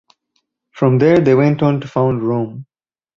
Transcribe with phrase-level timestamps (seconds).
[0.71, 2.65] From there they went on to found Rome.